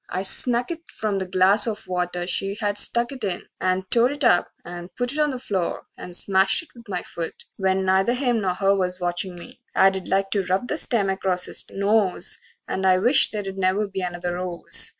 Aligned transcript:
I 0.09 0.23
snuck 0.23 0.71
it 0.71 0.89
from 0.91 1.19
the 1.19 1.27
glass 1.27 1.67
of 1.67 1.87
water 1.87 2.25
she 2.25 2.55
Had 2.59 2.79
stuck 2.79 3.11
it 3.11 3.23
in, 3.23 3.43
and 3.59 3.83
tore 3.91 4.09
it 4.09 4.23
up 4.23 4.49
and 4.65 4.89
put 4.95 5.11
It 5.11 5.19
on 5.19 5.29
the 5.29 5.37
floor 5.37 5.83
and 5.95 6.15
smashed 6.15 6.63
it 6.63 6.69
with 6.73 6.89
my 6.89 7.03
foot, 7.03 7.43
When 7.57 7.85
neither 7.85 8.15
him 8.15 8.41
nor 8.41 8.55
her 8.55 8.75
was 8.75 8.99
watchin' 8.99 9.35
me 9.35 9.59
I'd 9.75 10.07
like 10.07 10.31
to 10.31 10.43
rub 10.47 10.69
the 10.69 10.77
stem 10.77 11.11
acrost 11.11 11.45
his 11.45 11.65
nose, 11.69 12.39
And 12.67 12.83
I 12.83 12.97
wish 12.97 13.29
they'd 13.29 13.55
never 13.55 13.85
be 13.87 14.01
another 14.01 14.33
rose. 14.33 14.89